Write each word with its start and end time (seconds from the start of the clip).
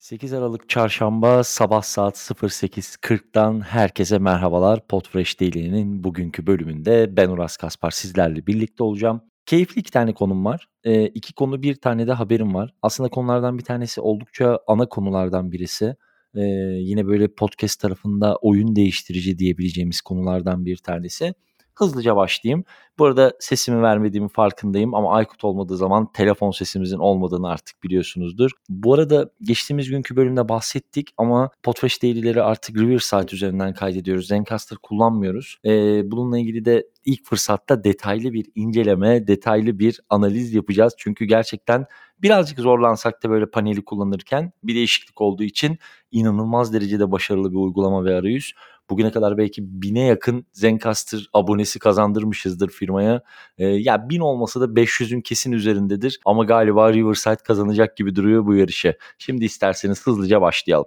8 0.00 0.32
Aralık 0.32 0.68
Çarşamba 0.68 1.44
sabah 1.44 1.82
saat 1.82 2.16
08.40'dan 2.16 3.60
herkese 3.60 4.18
merhabalar. 4.18 4.86
Podfresh 4.86 5.40
Daily'nin 5.40 6.04
bugünkü 6.04 6.46
bölümünde 6.46 7.16
ben 7.16 7.28
Uras 7.28 7.56
Kaspar 7.56 7.90
sizlerle 7.90 8.46
birlikte 8.46 8.82
olacağım. 8.84 9.20
Keyifli 9.46 9.80
iki 9.80 9.90
tane 9.90 10.14
konum 10.14 10.44
var. 10.44 10.68
Eee, 10.84 11.04
2 11.14 11.34
konu, 11.34 11.62
bir 11.62 11.74
tane 11.74 12.06
de 12.06 12.12
haberim 12.12 12.54
var. 12.54 12.74
Aslında 12.82 13.08
konulardan 13.08 13.58
bir 13.58 13.64
tanesi 13.64 14.00
oldukça 14.00 14.58
ana 14.66 14.88
konulardan 14.88 15.52
birisi. 15.52 15.96
Eee, 16.34 16.42
yine 16.80 17.06
böyle 17.06 17.28
podcast 17.28 17.80
tarafında 17.80 18.36
oyun 18.36 18.76
değiştirici 18.76 19.38
diyebileceğimiz 19.38 20.00
konulardan 20.00 20.66
bir 20.66 20.76
tanesi. 20.76 21.34
Hızlıca 21.80 22.16
başlayayım. 22.16 22.64
Bu 22.98 23.04
arada 23.04 23.32
sesimi 23.40 23.82
vermediğimi 23.82 24.28
farkındayım 24.28 24.94
ama 24.94 25.14
Aykut 25.14 25.44
olmadığı 25.44 25.76
zaman 25.76 26.12
telefon 26.12 26.50
sesimizin 26.50 26.98
olmadığını 26.98 27.48
artık 27.48 27.82
biliyorsunuzdur. 27.82 28.50
Bu 28.68 28.94
arada 28.94 29.30
geçtiğimiz 29.42 29.90
günkü 29.90 30.16
bölümde 30.16 30.48
bahsettik 30.48 31.08
ama 31.16 31.50
Podfresh 31.62 32.02
Daily'leri 32.02 32.42
artık 32.42 32.76
Riverside 32.76 33.34
üzerinden 33.34 33.74
kaydediyoruz. 33.74 34.26
Zencaster 34.26 34.78
kullanmıyoruz. 34.78 35.58
Ee, 35.64 36.10
bununla 36.10 36.38
ilgili 36.38 36.64
de 36.64 36.86
ilk 37.04 37.24
fırsatta 37.24 37.84
detaylı 37.84 38.32
bir 38.32 38.46
inceleme, 38.54 39.26
detaylı 39.26 39.78
bir 39.78 40.00
analiz 40.10 40.54
yapacağız. 40.54 40.94
Çünkü 40.98 41.24
gerçekten 41.24 41.86
birazcık 42.22 42.58
zorlansak 42.58 43.22
da 43.24 43.30
böyle 43.30 43.50
paneli 43.50 43.84
kullanırken 43.84 44.52
bir 44.64 44.74
değişiklik 44.74 45.20
olduğu 45.20 45.44
için 45.44 45.78
inanılmaz 46.10 46.72
derecede 46.72 47.12
başarılı 47.12 47.50
bir 47.50 47.56
uygulama 47.56 48.04
ve 48.04 48.14
arayüz. 48.14 48.52
Bugüne 48.90 49.10
kadar 49.10 49.38
belki 49.38 49.82
bine 49.82 50.04
yakın 50.04 50.46
Zencaster 50.52 51.28
abonesi 51.32 51.78
kazandırmışızdır 51.78 52.70
firmaya. 52.70 53.22
E, 53.58 53.66
ya 53.66 54.08
bin 54.10 54.20
olmasa 54.20 54.60
da 54.60 54.64
500'ün 54.64 55.20
kesin 55.20 55.52
üzerindedir. 55.52 56.20
Ama 56.24 56.44
galiba 56.44 56.92
Riverside 56.92 57.36
kazanacak 57.36 57.96
gibi 57.96 58.16
duruyor 58.16 58.46
bu 58.46 58.54
yarışı. 58.54 58.96
Şimdi 59.18 59.44
isterseniz 59.44 60.06
hızlıca 60.06 60.40
başlayalım. 60.40 60.86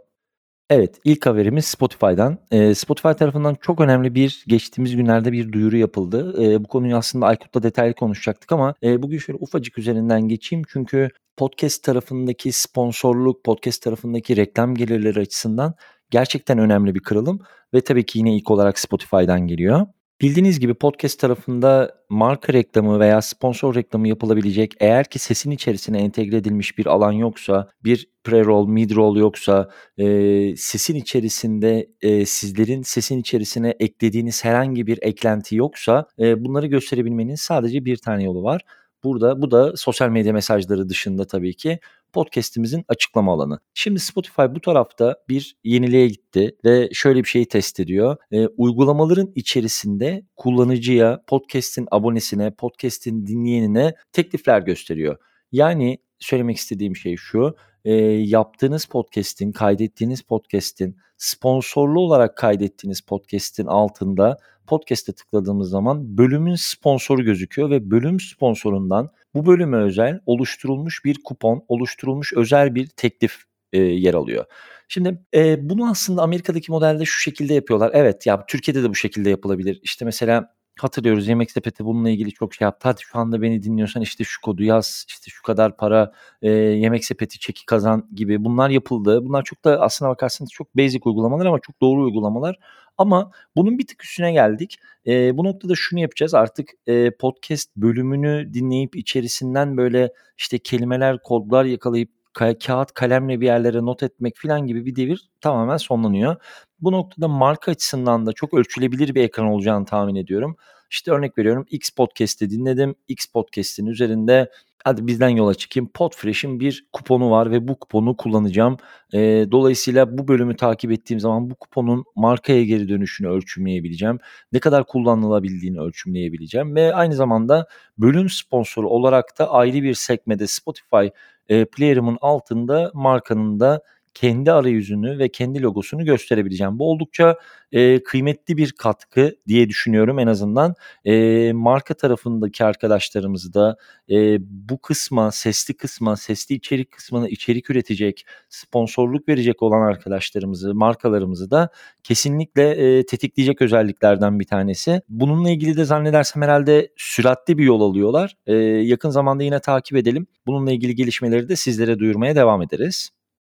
Evet, 0.69 0.99
ilk 1.03 1.25
haberimiz 1.25 1.65
Spotify'dan. 1.65 2.37
Eee, 2.51 2.75
Spotify 2.75 3.11
tarafından 3.11 3.55
çok 3.61 3.81
önemli 3.81 4.15
bir 4.15 4.43
geçtiğimiz 4.47 4.95
günlerde 4.95 5.31
bir 5.31 5.51
duyuru 5.51 5.77
yapıldı. 5.77 6.41
Eee, 6.41 6.63
bu 6.63 6.67
konuyu 6.67 6.95
aslında 6.95 7.25
Aykut'la 7.25 7.63
detaylı 7.63 7.93
konuşacaktık 7.93 8.51
ama 8.51 8.73
eee, 8.81 9.01
bugün 9.01 9.17
şöyle 9.17 9.37
ufacık 9.41 9.77
üzerinden 9.77 10.21
geçeyim. 10.27 10.63
Çünkü 10.67 11.09
podcast 11.37 11.83
tarafındaki 11.83 12.51
sponsorluk, 12.51 13.43
podcast 13.43 13.81
tarafındaki 13.83 14.35
reklam 14.37 14.75
gelirleri 14.75 15.19
açısından 15.19 15.73
gerçekten 16.13 16.57
önemli 16.59 16.95
bir 16.95 16.99
kırılım 16.99 17.39
ve 17.73 17.81
tabii 17.81 18.05
ki 18.05 18.19
yine 18.19 18.35
ilk 18.35 18.51
olarak 18.51 18.79
Spotify'dan 18.79 19.47
geliyor. 19.47 19.85
Bildiğiniz 20.21 20.59
gibi 20.59 20.73
podcast 20.73 21.19
tarafında 21.19 21.95
marka 22.09 22.53
reklamı 22.53 22.99
veya 22.99 23.21
sponsor 23.21 23.75
reklamı 23.75 24.07
yapılabilecek 24.07 24.73
eğer 24.79 25.05
ki 25.09 25.19
sesin 25.19 25.51
içerisine 25.51 25.99
entegre 26.01 26.37
edilmiş 26.37 26.77
bir 26.77 26.85
alan 26.85 27.11
yoksa, 27.11 27.69
bir 27.83 28.07
pre-roll, 28.25 28.67
mid-roll 28.73 29.19
yoksa, 29.19 29.69
eee, 29.97 30.53
sesin 30.57 30.95
içerisinde, 30.95 31.87
eee, 32.03 32.25
sizlerin 32.25 32.81
sesin 32.81 33.19
içerisine 33.19 33.75
eklediğiniz 33.79 34.45
herhangi 34.45 34.87
bir 34.87 34.99
eklenti 35.01 35.55
yoksa, 35.55 36.05
eee, 36.17 36.43
bunları 36.45 36.67
gösterebilmenin 36.67 37.35
sadece 37.35 37.85
bir 37.85 37.97
tane 37.97 38.23
yolu 38.23 38.43
var. 38.43 38.61
Burada 39.03 39.41
bu 39.41 39.51
da 39.51 39.77
sosyal 39.77 40.09
medya 40.09 40.33
mesajları 40.33 40.89
dışında 40.89 41.25
tabii 41.27 41.53
ki 41.53 41.79
podcast'imizin 42.13 42.85
açıklama 42.87 43.33
alanı. 43.33 43.59
Şimdi 43.73 43.99
Spotify 43.99 44.41
bu 44.55 44.61
tarafta 44.61 45.15
bir 45.29 45.55
yeniliğe 45.63 46.07
gitti 46.07 46.55
ve 46.65 46.89
şöyle 46.93 47.19
bir 47.19 47.27
şeyi 47.27 47.45
test 47.45 47.79
ediyor. 47.79 48.17
E, 48.31 48.47
uygulamaların 48.47 49.31
içerisinde 49.35 50.25
kullanıcıya, 50.35 51.23
podcast'in 51.27 51.87
abonesine, 51.91 52.51
podcast'in 52.51 53.27
dinleyenine 53.27 53.93
teklifler 54.11 54.61
gösteriyor. 54.61 55.17
Yani 55.51 55.97
söylemek 56.19 56.57
istediğim 56.57 56.95
şey 56.95 57.15
şu. 57.15 57.55
E, 57.85 57.93
yaptığınız 58.03 58.85
podcast'in, 58.85 59.51
kaydettiğiniz 59.51 60.21
podcast'in, 60.21 60.97
sponsorlu 61.17 61.99
olarak 61.99 62.37
kaydettiğiniz 62.37 63.01
podcast'in 63.01 63.65
altında 63.65 64.37
podcast'e 64.67 65.13
tıkladığımız 65.13 65.69
zaman 65.69 66.17
bölümün 66.17 66.55
sponsoru 66.55 67.23
gözüküyor 67.23 67.69
ve 67.69 67.91
bölüm 67.91 68.19
sponsorundan 68.19 69.09
bu 69.35 69.45
bölüme 69.45 69.77
özel 69.77 70.19
oluşturulmuş 70.25 71.05
bir 71.05 71.17
kupon, 71.23 71.65
oluşturulmuş 71.67 72.33
özel 72.33 72.75
bir 72.75 72.87
teklif 72.87 73.43
e, 73.73 73.81
yer 73.81 74.13
alıyor. 74.13 74.45
Şimdi 74.87 75.21
e, 75.35 75.69
bunu 75.69 75.89
aslında 75.89 76.21
Amerika'daki 76.21 76.71
modelde 76.71 77.05
şu 77.05 77.19
şekilde 77.19 77.53
yapıyorlar. 77.53 77.91
Evet 77.93 78.25
ya 78.25 78.45
Türkiye'de 78.45 78.83
de 78.83 78.89
bu 78.89 78.95
şekilde 78.95 79.29
yapılabilir. 79.29 79.79
İşte 79.83 80.05
mesela 80.05 80.55
hatırlıyoruz 80.79 81.27
Yemek 81.27 81.51
Sepeti 81.51 81.85
bununla 81.85 82.09
ilgili 82.09 82.31
çok 82.31 82.53
şey 82.53 82.65
yaptı. 82.65 82.89
Hadi 82.89 83.01
şu 83.01 83.19
anda 83.19 83.41
beni 83.41 83.63
dinliyorsan 83.63 84.01
işte 84.01 84.23
şu 84.23 84.41
kodu 84.41 84.63
yaz, 84.63 85.05
işte 85.07 85.31
şu 85.31 85.43
kadar 85.43 85.77
para 85.77 86.13
e, 86.41 86.49
Yemek 86.51 87.05
Sepeti 87.05 87.39
çeki 87.39 87.65
kazan 87.65 88.09
gibi 88.15 88.43
bunlar 88.43 88.69
yapıldı. 88.69 89.25
Bunlar 89.25 89.43
çok 89.43 89.65
da 89.65 89.81
aslına 89.81 90.09
bakarsanız 90.09 90.51
çok 90.51 90.77
basic 90.77 91.01
uygulamalar 91.05 91.45
ama 91.45 91.59
çok 91.59 91.81
doğru 91.81 92.03
uygulamalar. 92.03 92.59
Ama 92.97 93.31
bunun 93.55 93.77
bir 93.77 93.87
tık 93.87 94.03
üstüne 94.03 94.33
geldik. 94.33 94.77
E, 95.07 95.37
bu 95.37 95.43
noktada 95.43 95.73
şunu 95.75 95.99
yapacağız 95.99 96.33
artık 96.33 96.69
e, 96.87 97.11
podcast 97.11 97.75
bölümünü 97.75 98.53
dinleyip 98.53 98.95
içerisinden 98.95 99.77
böyle 99.77 100.13
işte 100.37 100.59
kelimeler, 100.59 101.21
kodlar 101.23 101.65
yakalayıp 101.65 102.09
ka- 102.33 102.65
kağıt 102.65 102.93
kalemle 102.93 103.41
bir 103.41 103.45
yerlere 103.45 103.85
not 103.85 104.03
etmek 104.03 104.37
falan 104.37 104.67
gibi 104.67 104.85
bir 104.85 104.95
devir 104.95 105.29
tamamen 105.41 105.77
sonlanıyor. 105.77 106.35
Bu 106.83 106.91
noktada 106.91 107.27
marka 107.27 107.71
açısından 107.71 108.25
da 108.25 108.33
çok 108.33 108.53
ölçülebilir 108.53 109.15
bir 109.15 109.23
ekran 109.23 109.47
olacağını 109.47 109.85
tahmin 109.85 110.15
ediyorum. 110.15 110.55
İşte 110.91 111.11
örnek 111.11 111.37
veriyorum 111.37 111.65
X 111.69 111.89
Podcast'i 111.89 112.49
dinledim. 112.49 112.95
X 113.07 113.25
Podcast'in 113.25 113.85
üzerinde 113.85 114.51
hadi 114.83 115.07
bizden 115.07 115.29
yola 115.29 115.53
çıkayım. 115.53 115.89
Podfresh'in 115.93 116.59
bir 116.59 116.85
kuponu 116.93 117.31
var 117.31 117.51
ve 117.51 117.67
bu 117.67 117.79
kuponu 117.79 118.17
kullanacağım. 118.17 118.77
E, 119.13 119.19
dolayısıyla 119.51 120.17
bu 120.17 120.27
bölümü 120.27 120.55
takip 120.55 120.91
ettiğim 120.91 121.19
zaman 121.19 121.49
bu 121.49 121.55
kuponun 121.55 122.03
markaya 122.15 122.63
geri 122.63 122.89
dönüşünü 122.89 123.27
ölçümleyebileceğim. 123.27 124.19
Ne 124.51 124.59
kadar 124.59 124.87
kullanılabildiğini 124.87 125.79
ölçümleyebileceğim 125.79 126.75
ve 126.75 126.95
aynı 126.95 127.15
zamanda 127.15 127.67
bölüm 127.97 128.29
sponsoru 128.29 128.89
olarak 128.89 129.39
da 129.39 129.51
ayrı 129.51 129.83
bir 129.83 129.93
sekmede 129.93 130.47
Spotify 130.47 131.07
e, 131.49 131.65
player'ımın 131.65 132.17
altında 132.21 132.91
markanın 132.93 133.59
da 133.59 133.81
kendi 134.13 134.51
arayüzünü 134.51 135.19
ve 135.19 135.29
kendi 135.29 135.61
logosunu 135.61 136.05
gösterebileceğim. 136.05 136.79
Bu 136.79 136.91
oldukça 136.91 137.37
e, 137.71 138.03
kıymetli 138.03 138.57
bir 138.57 138.71
katkı 138.71 139.35
diye 139.47 139.69
düşünüyorum 139.69 140.19
en 140.19 140.27
azından. 140.27 140.75
E, 141.05 141.53
marka 141.53 141.93
tarafındaki 141.93 142.65
arkadaşlarımızı 142.65 143.53
da 143.53 143.77
e, 144.09 144.37
bu 144.41 144.81
kısma, 144.81 145.31
sesli 145.31 145.73
kısma, 145.73 146.15
sesli 146.15 146.55
içerik 146.55 146.91
kısmına 146.91 147.29
içerik 147.29 147.69
üretecek, 147.69 148.25
sponsorluk 148.49 149.29
verecek 149.29 149.63
olan 149.63 149.81
arkadaşlarımızı, 149.81 150.75
markalarımızı 150.75 151.51
da 151.51 151.69
kesinlikle 152.03 152.69
e, 152.69 153.05
tetikleyecek 153.05 153.61
özelliklerden 153.61 154.39
bir 154.39 154.45
tanesi. 154.45 155.01
Bununla 155.09 155.49
ilgili 155.49 155.77
de 155.77 155.85
zannedersem 155.85 156.41
herhalde 156.41 156.89
süratli 156.97 157.57
bir 157.57 157.63
yol 157.63 157.81
alıyorlar. 157.81 158.35
E, 158.47 158.53
yakın 158.63 159.09
zamanda 159.09 159.43
yine 159.43 159.59
takip 159.59 159.97
edelim. 159.97 160.27
Bununla 160.47 160.71
ilgili 160.71 160.95
gelişmeleri 160.95 161.49
de 161.49 161.55
sizlere 161.55 161.99
duyurmaya 161.99 162.35
devam 162.35 162.61
ederiz. 162.61 163.09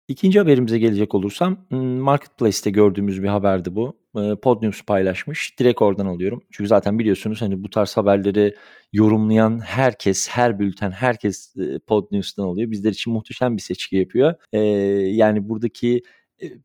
İkinci 0.08 0.38
haberimize 0.38 0.78
gelecek 0.78 1.14
olursam, 1.14 1.66
Marketplace'te 1.70 2.70
gördüğümüz 2.70 3.22
bir 3.22 3.28
haberdi 3.28 3.74
bu. 3.76 3.96
Podnews 4.42 4.82
paylaşmış. 4.82 5.58
Direkt 5.58 5.82
oradan 5.82 6.06
alıyorum. 6.06 6.42
Çünkü 6.50 6.68
zaten 6.68 6.98
biliyorsunuz, 6.98 7.42
hani, 7.42 7.64
bu 7.64 7.70
tarz 7.70 7.96
haberleri 7.96 8.54
yorumlayan 8.92 9.60
herkes, 9.60 10.28
her 10.28 10.58
bülten, 10.58 10.90
herkes, 10.90 11.54
Podnews'tan 11.86 12.44
alıyor. 12.44 12.70
Bizler 12.70 12.90
için 12.90 13.12
muhteşem 13.12 13.56
bir 13.56 13.62
seçki 13.62 13.96
yapıyor. 13.96 14.34
Yani 15.16 15.48
buradaki, 15.48 16.02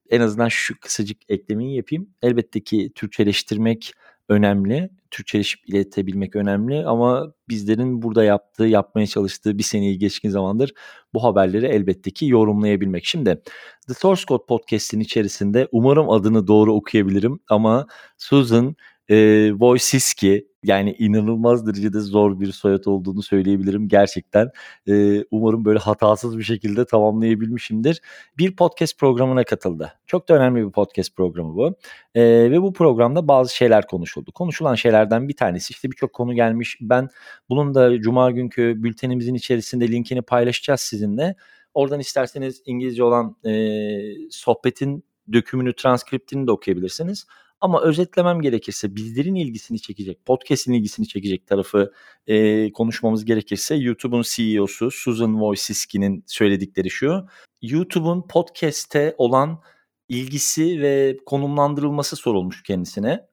en 0.09 0.21
azından 0.21 0.47
şu 0.47 0.79
kısacık 0.79 1.17
eklemeyi 1.29 1.75
yapayım. 1.75 2.09
Elbette 2.21 2.63
ki 2.63 2.91
Türkçeleştirmek 2.95 3.93
önemli. 4.29 4.89
Türkçeleşip 5.11 5.69
iletebilmek 5.69 6.35
önemli 6.35 6.85
ama 6.85 7.33
bizlerin 7.49 8.01
burada 8.01 8.23
yaptığı, 8.23 8.65
yapmaya 8.65 9.07
çalıştığı 9.07 9.57
bir 9.57 9.63
seneyi 9.63 9.99
geçkin 9.99 10.29
zamandır 10.29 10.73
bu 11.13 11.23
haberleri 11.23 11.65
elbette 11.65 12.11
ki 12.11 12.25
yorumlayabilmek. 12.25 13.05
Şimdi 13.05 13.41
The 13.87 13.93
Source 13.93 14.23
Code 14.27 14.45
Podcast'in 14.45 14.99
içerisinde 14.99 15.67
umarım 15.71 16.09
adını 16.09 16.47
doğru 16.47 16.73
okuyabilirim 16.73 17.39
ama 17.49 17.87
Susan 18.17 18.75
e, 19.09 19.47
Wojcicki 19.51 20.47
yani 20.67 20.95
inanılmaz 20.99 21.67
derecede 21.67 21.99
zor 21.99 22.39
bir 22.39 22.51
soyad 22.51 22.85
olduğunu 22.85 23.21
söyleyebilirim 23.21 23.87
gerçekten. 23.87 24.51
E, 24.87 25.23
umarım 25.31 25.65
böyle 25.65 25.79
hatasız 25.79 26.37
bir 26.37 26.43
şekilde 26.43 26.85
tamamlayabilmişimdir. 26.85 28.01
Bir 28.37 28.55
podcast 28.55 28.99
programına 28.99 29.43
katıldı. 29.43 29.93
Çok 30.07 30.29
da 30.29 30.33
önemli 30.33 30.67
bir 30.67 30.71
podcast 30.71 31.15
programı 31.15 31.55
bu. 31.55 31.75
E, 32.15 32.21
ve 32.23 32.61
bu 32.61 32.73
programda 32.73 33.27
bazı 33.27 33.55
şeyler 33.55 33.87
konuşuldu. 33.87 34.31
Konuşulan 34.31 34.75
şeylerden 34.75 35.27
bir 35.27 35.35
tanesi 35.35 35.71
işte 35.71 35.91
birçok 35.91 36.13
konu 36.13 36.33
gelmiş. 36.33 36.77
Ben 36.81 37.09
bunun 37.49 37.75
da 37.75 38.01
cuma 38.01 38.31
günkü 38.31 38.83
bültenimizin 38.83 39.33
içerisinde 39.33 39.87
linkini 39.87 40.21
paylaşacağız 40.21 40.81
sizinle. 40.81 41.35
Oradan 41.73 41.99
isterseniz 41.99 42.61
İngilizce 42.65 43.03
olan 43.03 43.35
e, 43.45 43.51
sohbetin 44.29 45.03
dökümünü, 45.33 45.75
transkriptini 45.75 46.47
de 46.47 46.51
okuyabilirsiniz. 46.51 47.25
Ama 47.61 47.81
özetlemem 47.81 48.41
gerekirse 48.41 48.95
bizlerin 48.95 49.35
ilgisini 49.35 49.81
çekecek, 49.81 50.25
podcast'in 50.25 50.73
ilgisini 50.73 51.07
çekecek 51.07 51.47
tarafı 51.47 51.93
eee, 52.27 52.71
konuşmamız 52.71 53.25
gerekirse 53.25 53.75
YouTube'un 53.75 54.23
CEO'su 54.27 54.91
Susan 54.91 55.33
Wojcicki'nin 55.33 56.23
söyledikleri 56.27 56.89
şu: 56.89 57.25
YouTube'un 57.61 58.27
podcast'e 58.27 59.15
olan 59.17 59.61
ilgisi 60.09 60.81
ve 60.81 61.17
konumlandırılması 61.25 62.15
sorulmuş 62.15 62.63
kendisine. 62.63 63.27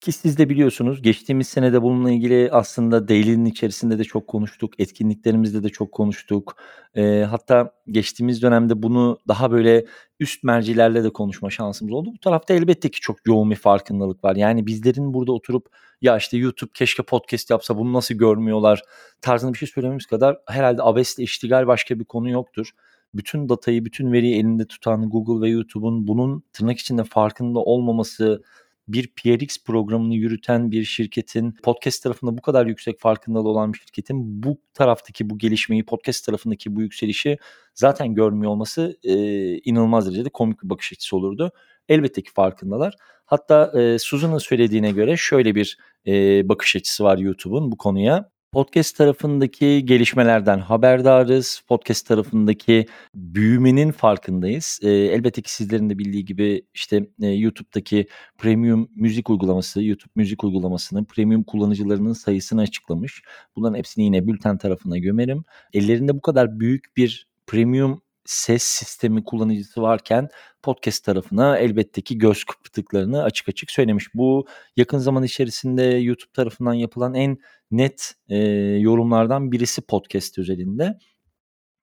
Ki 0.00 0.12
siz 0.12 0.38
de 0.38 0.48
biliyorsunuz 0.48 1.02
geçtiğimiz 1.02 1.48
sene 1.48 1.72
de 1.72 1.82
bununla 1.82 2.10
ilgili 2.10 2.48
aslında 2.52 3.08
Daily'nin 3.08 3.44
içerisinde 3.44 3.98
de 3.98 4.04
çok 4.04 4.26
konuştuk, 4.26 4.80
etkinliklerimizde 4.80 5.62
de 5.62 5.68
çok 5.68 5.92
konuştuk. 5.92 6.56
Eee, 6.96 7.22
hatta 7.30 7.72
geçtiğimiz 7.90 8.42
dönemde 8.42 8.82
bunu 8.82 9.18
daha 9.28 9.50
böyle 9.50 9.84
üst 10.20 10.44
mercilerle 10.44 11.04
de 11.04 11.10
konuşma 11.10 11.50
şansımız 11.50 11.92
oldu. 11.92 12.10
Bu 12.14 12.18
tarafta 12.18 12.54
elbette 12.54 12.88
ki 12.90 13.00
çok 13.00 13.26
yoğun 13.26 13.50
bir 13.50 13.56
farkındalık 13.56 14.24
var. 14.24 14.36
Yani 14.36 14.66
bizlerin 14.66 15.14
burada 15.14 15.32
oturup 15.32 15.66
"Ya, 16.02 16.16
işte, 16.16 16.36
YouTube 16.36 16.70
keşke 16.74 17.02
podcast 17.02 17.50
yapsa, 17.50 17.76
bunu 17.78 17.92
nasıl 17.92 18.14
görmüyorlar?" 18.14 18.82
tarzında 19.20 19.52
bir 19.52 19.58
şey 19.58 19.68
söylememiz 19.68 20.06
kadar 20.06 20.38
herhâlde 20.48 20.82
abesle 20.82 21.22
iştigal 21.22 21.66
başka 21.66 21.98
bir 22.00 22.04
konu 22.04 22.30
yoktur. 22.30 22.70
Bütün 23.14 23.48
datayı, 23.48 23.84
bütün 23.84 24.12
veriyi 24.12 24.34
elinde 24.34 24.66
tutan 24.66 25.10
Google 25.10 25.46
ve 25.46 25.50
YouTube'un 25.50 26.06
bunun 26.08 26.42
tırnak 26.52 26.78
içinde 26.78 27.04
farkında 27.04 27.58
olmaması, 27.58 28.42
bir 28.88 29.06
PRX 29.16 29.64
programını 29.64 30.14
yürüten 30.14 30.70
bir 30.70 30.84
şirketin, 30.84 31.52
podcast 31.62 32.02
tarafında 32.02 32.36
bu 32.38 32.42
kadar 32.42 32.66
yüksek 32.66 33.00
farkındalığı 33.00 33.48
olan 33.48 33.72
bir 33.72 33.78
şirketin 33.78 34.42
bu 34.42 34.58
taraftaki 34.74 35.30
bu 35.30 35.38
gelişmeyi, 35.38 35.86
podcast 35.86 36.26
tarafındaki 36.26 36.76
bu 36.76 36.80
yükselişi 36.82 37.38
zaten 37.74 38.14
görmüyor 38.14 38.52
olması, 38.52 38.98
eee, 39.02 39.60
inanılmaz 39.64 40.06
derecede 40.06 40.28
komik 40.28 40.62
bir 40.64 40.70
bakış 40.70 40.92
açısı 40.92 41.16
olurdu. 41.16 41.52
Elbette 41.88 42.22
ki 42.22 42.30
farkındalar. 42.34 42.94
Hatta, 43.26 43.72
eee, 43.74 43.98
Susan'ın 43.98 44.38
söylediğine 44.38 44.90
göre 44.90 45.16
şöyle 45.16 45.54
bir, 45.54 45.78
eee, 46.04 46.42
bakış 46.44 46.76
açısı 46.76 47.04
var 47.04 47.18
YouTube'un 47.18 47.72
bu 47.72 47.76
konuya. 47.76 48.30
Podcast 48.52 48.96
tarafındaki 48.96 49.84
gelişmelerden 49.84 50.58
haberdarız. 50.58 51.62
Podcast 51.68 52.06
tarafındaki 52.06 52.86
büyümenin 53.14 53.90
farkındayız. 53.92 54.80
Eee, 54.82 54.90
elbette 55.06 55.42
ki 55.42 55.52
sizlerin 55.52 55.90
de 55.90 55.98
bildiği 55.98 56.24
gibi, 56.24 56.62
işte, 56.74 57.08
eee, 57.20 57.28
YouTube'daki 57.30 58.06
premium 58.38 58.88
müzik 58.96 59.30
uygulaması, 59.30 59.82
YouTube 59.82 60.12
Müzik 60.16 60.44
uygulamasının 60.44 61.04
premium 61.04 61.42
kullanıcılarının 61.44 62.12
sayısını 62.12 62.60
açıklamış. 62.60 63.22
Bunların 63.56 63.78
hepsini 63.78 64.04
yine 64.04 64.26
bülten 64.26 64.58
tarafına 64.58 64.98
gömerim. 64.98 65.44
Ellerinde 65.72 66.14
bu 66.16 66.20
kadar 66.20 66.60
büyük 66.60 66.96
bir 66.96 67.28
premium 67.46 68.02
ses 68.28 68.62
sistemi 68.62 69.24
kullanıcısı 69.24 69.82
varken 69.82 70.28
podcast 70.62 71.04
tarafına 71.04 71.58
elbette 71.58 72.02
ki 72.02 72.18
göz 72.18 72.44
kırptıklarını 72.44 73.22
açık 73.22 73.48
açık 73.48 73.70
söylemiş. 73.70 74.14
Bu 74.14 74.46
yakın 74.76 74.98
zaman 74.98 75.22
içerisinde 75.22 75.82
YouTube 75.82 76.32
tarafından 76.32 76.74
yapılan 76.74 77.14
en 77.14 77.38
net, 77.70 78.14
eee, 78.28 78.78
yorumlardan 78.78 79.52
birisi 79.52 79.80
podcast 79.82 80.38
özelinde. 80.38 80.98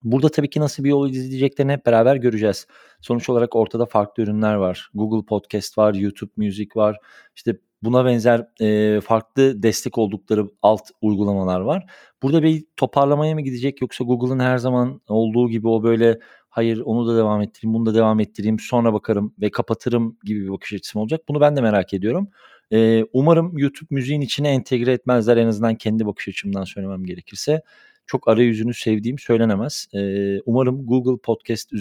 Burada 0.03 0.29
tabii 0.29 0.49
ki 0.49 0.59
nasıl 0.59 0.83
bir 0.83 0.89
yol 0.89 1.09
izleyeceklerini 1.09 1.71
hep 1.71 1.85
beraber 1.85 2.15
göreceğiz. 2.15 2.67
Sonuç 3.01 3.29
olarak 3.29 3.55
ortada 3.55 3.85
farklı 3.85 4.23
ürünler 4.23 4.55
var. 4.55 4.89
Google 4.93 5.25
Podcast 5.25 5.77
var, 5.77 5.93
YouTube 5.93 6.31
Music 6.37 6.69
var. 6.75 6.97
İşte, 7.35 7.59
buna 7.85 8.05
benzer, 8.05 8.47
eee, 8.59 9.01
farklı 9.01 9.63
destek 9.63 9.97
oldukları 9.97 10.45
alt 10.61 10.81
uygulamalar 11.01 11.59
var. 11.61 11.85
Burada 12.23 12.43
bir 12.43 12.65
toparlamaya 12.77 13.35
mı 13.35 13.41
gidecek 13.41 13.81
yoksa 13.81 14.03
Google'ın 14.03 14.39
her 14.39 14.57
zaman 14.57 15.01
olduğu 15.07 15.49
gibi 15.49 15.67
o 15.67 15.83
böyle, 15.83 16.19
"Hayır, 16.49 16.79
onu 16.85 17.07
da 17.07 17.17
devam 17.17 17.41
ettireyim, 17.41 17.73
bunu 17.73 17.85
da 17.85 17.95
devam 17.95 18.19
ettireyim, 18.19 18.59
sonra 18.59 18.93
bakarım 18.93 19.33
ve 19.41 19.51
kapatırım." 19.51 20.17
gibi 20.23 20.43
bir 20.43 20.49
bakış 20.51 20.73
açısı 20.73 20.99
olacak? 20.99 21.21
Bunu 21.29 21.41
ben 21.41 21.55
de 21.55 21.61
merak 21.61 21.93
ediyorum. 21.93 22.29
Eee, 22.71 23.05
umarım 23.13 23.57
YouTube 23.57 23.87
Music'in 23.95 24.21
içine 24.21 24.49
entegre 24.49 24.91
etmezler. 24.91 25.37
En 25.37 25.47
azından 25.47 25.75
kendi 25.75 26.05
bakış 26.05 26.27
açımdan 26.27 26.63
söylemem 26.63 27.03
gerekirse. 27.05 27.61
Çok 28.07 28.27
arayüzünü 28.27 28.73
sevdiğim 28.73 29.19
söylenemez. 29.19 29.87
Eee, 29.93 30.41
umarım 30.45 30.85
Google 30.85 31.17
Podcast 31.23 31.73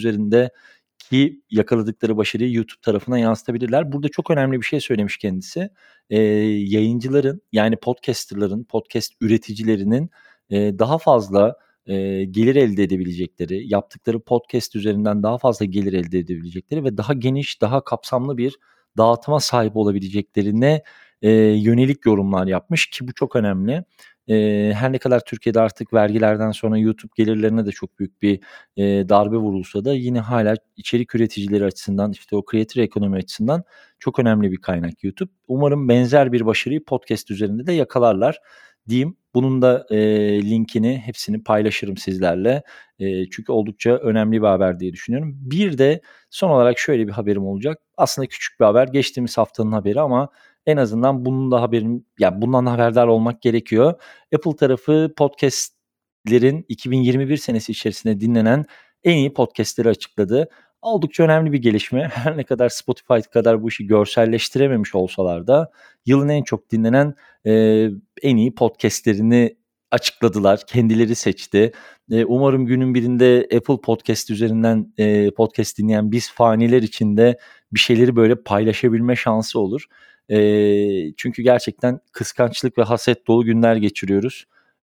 üzerindeki 1.13 1.43
yakaladıkları 1.51 2.17
başarıyı 2.17 2.53
YouTube 2.55 2.81
tarafına 2.83 3.19
yansıtabilirler. 3.19 3.93
Burada 3.93 4.09
çok 4.09 4.31
önemli 4.31 4.61
bir 4.61 4.67
şey 4.67 4.81
söylemiş 4.81 5.17
kendisi. 5.19 5.69
Eee, 6.11 6.19
yayıncıların, 6.71 7.41
yani 7.53 7.77
podcaster'ların, 7.77 8.65
podcast 8.65 9.13
üreticilerinin, 9.21 10.11
eee, 10.51 10.79
daha 10.79 10.99
fazla, 10.99 11.57
eee, 11.87 12.25
gelir 12.25 12.57
elde 12.57 12.83
edebilecekleri, 12.83 13.69
yaptıkları 13.73 14.21
podcast 14.21 14.77
üzerinden 14.77 15.23
daha 15.23 15.39
fazla 15.39 15.65
gelir 15.67 15.93
elde 15.93 16.19
edebilecekleri 16.19 16.85
ve 16.85 16.97
daha 16.97 17.13
geniş, 17.15 17.61
daha 17.63 17.85
kapsamlı 17.85 18.37
bir 18.39 18.57
dağıtıma 18.99 19.41
sahip 19.41 19.77
olabileceklerine, 19.77 20.83
eee, 21.23 21.31
yönelik 21.63 22.07
yorumlar 22.07 22.47
yapmış 22.47 22.87
ki 22.91 23.09
bu 23.09 23.15
çok 23.15 23.37
önemli. 23.37 23.85
Eee, 24.29 24.73
her 24.75 24.93
ne 24.93 24.99
kadar 24.99 25.21
Türkiye'de 25.25 25.61
artık 25.61 25.93
vergilerden 25.95 26.51
sonra 26.51 26.79
YouTube 26.79 27.13
gelirlerine 27.17 27.67
de 27.67 27.71
çok 27.71 27.99
büyük 27.99 28.23
bir, 28.23 28.41
eee, 28.77 29.09
darbe 29.09 29.37
vurulsa 29.37 29.85
da 29.85 29.95
yine 29.95 30.21
hâlâ 30.21 30.57
içerik 30.77 31.15
üreticileri 31.15 31.65
açısından, 31.65 32.13
işte, 32.13 32.37
o 32.37 32.43
creator 32.53 32.83
economy 32.83 33.17
açısından 33.19 33.65
çok 33.99 34.19
önemli 34.19 34.53
bir 34.53 34.57
kaynak 34.57 35.05
YouTube. 35.05 35.31
Umarım 35.49 35.89
benzer 35.89 36.33
bir 36.33 36.47
başarıyı 36.47 36.85
podcast 36.85 37.31
üzerinde 37.31 37.67
de 37.67 37.73
yakalarlar 37.73 38.39
diyeyim. 38.89 39.17
Bunun 39.35 39.63
da, 39.63 39.87
eee, 39.91 40.43
linkini, 40.51 40.99
hepsini 41.07 41.43
paylaşırım 41.45 41.97
sizlerle. 41.97 42.63
Eee, 42.99 43.27
çünkü 43.33 43.53
oldukça 43.53 43.91
önemli 43.97 44.43
bir 44.43 44.47
haber 44.47 44.81
diye 44.81 44.93
düşünüyorum. 44.93 45.33
Bir 45.41 45.79
de 45.79 46.01
son 46.31 46.51
olarak 46.51 46.79
şöyle 46.79 47.07
bir 47.07 47.13
haberim 47.13 47.47
olacak. 47.47 47.79
Aslında 47.97 48.27
küçük 48.29 48.61
bir 48.61 48.65
haber. 48.65 48.89
Geçtiğimiz 48.89 49.39
haftanın 49.39 49.73
haberi 49.73 50.01
ama 50.01 50.29
en 50.67 50.77
azından 50.77 51.25
bunun 51.25 51.51
da 51.51 51.63
haberin 51.63 52.07
ya, 52.19 52.43
bundan 52.43 52.67
haberdar 52.67 53.07
olmak 53.07 53.43
gerekiyor. 53.43 53.95
Apple 54.35 54.57
tarafı 54.57 55.13
podcast'lerin 55.17 56.65
2021 56.69 57.37
senesi 57.37 57.73
içerisinde 57.73 58.21
dinlenen 58.21 58.65
en 59.05 59.17
iyi 59.17 59.33
podcast'leri 59.35 59.89
açıkladı. 59.89 60.49
Oldukça 60.85 61.23
önemli 61.25 61.53
bir 61.53 61.59
gelişme. 61.59 62.09
Her 62.15 62.37
ne 62.37 62.45
kadar 62.45 62.69
Spotify 62.69 63.21
kadar 63.33 63.63
bu 63.63 63.69
işi 63.69 63.87
görselleştirememiş 63.87 64.95
olsalar 64.95 65.47
da 65.47 65.71
yılın 66.07 66.29
en 66.29 66.43
çok 66.43 66.71
dinlenen, 66.71 67.15
eee, 67.45 67.91
en 68.23 68.37
iyi 68.37 68.55
podcast'lerini 68.55 69.57
açıkladılar. 69.91 70.61
Kendileri 70.67 71.15
seçti. 71.15 71.73
Eee, 72.11 72.25
umarım 72.25 72.67
günün 72.67 72.95
birinde 72.95 73.49
Apple 73.57 73.81
Podcast 73.85 74.31
üzerinden, 74.31 74.93
eee, 74.99 75.31
podcast 75.37 75.79
dinleyen 75.79 76.13
biz 76.13 76.33
faniler 76.33 76.83
için 76.83 77.17
de 77.17 77.39
bir 77.73 77.81
şeyleri 77.81 78.17
böyle 78.17 78.35
paylaşabilme 78.43 79.17
şansı 79.17 79.61
olur. 79.61 79.85
Eee, 80.29 81.13
çünkü 81.17 81.43
gerçekten 81.43 82.01
kıskançlık 82.13 82.79
ve 82.79 82.83
haset 82.83 83.27
dolu 83.27 83.45
günler 83.45 83.77
geçiriyoruz. 83.77 84.45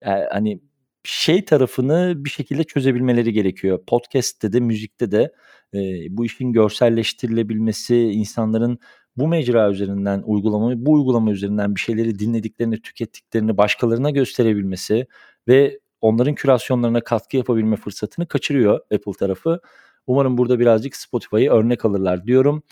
Eee, 0.06 0.28
hani, 0.32 0.60
şey 1.04 1.44
tarafını 1.44 2.24
bir 2.24 2.30
şekilde 2.30 2.64
çözebilmeleri 2.64 3.32
gerekiyor. 3.32 3.80
Podcast'te 3.86 4.52
de 4.52 4.60
müzikte 4.60 5.10
de, 5.12 5.32
eee, 5.72 6.06
bu 6.10 6.24
işin 6.24 6.52
görselleştirilebilmesi, 6.52 7.96
insanların 7.96 8.78
bu 9.16 9.28
mecra 9.28 9.70
üzerinden 9.70 10.22
uygulamayı 10.26 10.86
bu 10.86 10.92
uygulama 10.92 11.30
üzerinden 11.30 11.74
bir 11.74 11.80
şeyleri 11.80 12.18
dinlediklerini, 12.18 12.82
tükettiklerini 12.82 13.56
başkalarına 13.56 14.10
gösterebilmesi 14.10 15.06
ve 15.48 15.80
onların 16.00 16.34
kürasyonlarına 16.34 17.00
katkı 17.00 17.36
yapabilme 17.36 17.76
fırsatını 17.76 18.28
kaçırıyor 18.28 18.80
Apple 18.94 19.12
tarafı. 19.18 19.60
Umarım 20.06 20.38
burada 20.38 20.58
birazcık 20.58 20.96
Spotify'ı 20.96 21.50
örnek 21.50 21.84
alırlar 21.84 22.26
diyorum. 22.26 22.62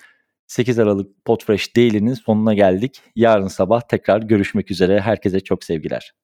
8 0.46 0.78
Aralık 0.78 1.24
Podfresh 1.24 1.76
Daily'nin 1.76 2.14
sonuna 2.14 2.54
geldik. 2.54 3.00
Yarın 3.16 3.48
sabah 3.48 3.80
tekrar 3.80 4.22
görüşmek 4.22 4.70
üzere. 4.70 5.00
Herkese 5.00 5.40
çok 5.40 5.64
sevgiler. 5.64 6.21